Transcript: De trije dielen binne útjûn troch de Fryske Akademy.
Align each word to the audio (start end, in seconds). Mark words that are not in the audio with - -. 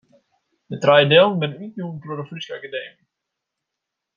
De 0.69 0.77
trije 0.83 1.07
dielen 1.11 1.37
binne 1.41 1.65
útjûn 1.67 1.95
troch 2.01 2.19
de 2.19 2.25
Fryske 2.29 2.53
Akademy. 2.55 3.01